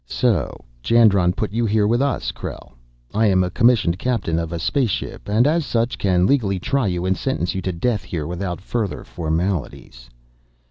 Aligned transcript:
"So 0.09 0.59
Jandron 0.81 1.33
put 1.33 1.51
you 1.51 1.63
here 1.67 1.85
with 1.85 2.01
us! 2.01 2.31
Krell, 2.31 2.71
I 3.13 3.27
am 3.27 3.43
a 3.43 3.51
commissioned 3.51 3.99
captain 3.99 4.39
of 4.39 4.51
a 4.51 4.57
space 4.57 4.89
ship, 4.89 5.29
and 5.29 5.45
as 5.45 5.63
such 5.63 5.99
can 5.99 6.25
legally 6.25 6.57
try 6.57 6.87
you 6.87 7.05
and 7.05 7.15
sentence 7.15 7.53
you 7.53 7.61
to 7.61 7.71
death 7.71 8.01
here 8.05 8.25
without 8.25 8.61
further 8.61 9.03
formalities." 9.03 10.09